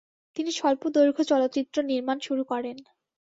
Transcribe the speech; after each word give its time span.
তিনি 0.35 0.51
স্বল্পদৈর্ঘ্য 0.51 1.23
চলচ্চিত্র 1.23 1.77
নির্মাণ 1.83 2.17
শুরু 2.19 2.43
করেন। 2.43 2.77